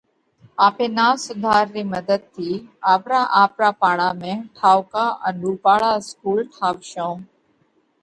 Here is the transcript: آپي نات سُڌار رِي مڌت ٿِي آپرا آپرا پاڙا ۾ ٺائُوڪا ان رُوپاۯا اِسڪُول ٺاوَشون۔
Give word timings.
آپي 0.65 0.85
نات 0.97 1.17
سُڌار 1.25 1.63
رِي 1.75 1.83
مڌت 1.93 2.21
ٿِي 2.33 2.51
آپرا 2.93 3.21
آپرا 3.43 3.69
پاڙا 3.81 4.09
۾ 4.21 4.33
ٺائُوڪا 4.55 5.05
ان 5.25 5.33
رُوپاۯا 5.43 5.91
اِسڪُول 5.99 6.39
ٺاوَشون۔ 6.55 7.15